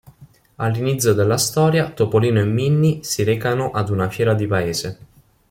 [0.55, 4.97] All'inizio della storia Topolino e Minni si recano ad una fiera di paese.